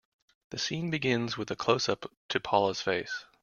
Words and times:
The 0.49 0.57
scene 0.57 0.89
begins 0.89 1.37
with 1.37 1.51
a 1.51 1.55
closeup 1.55 2.07
to 2.29 2.39
Paula's 2.39 2.81
face. 2.81 3.25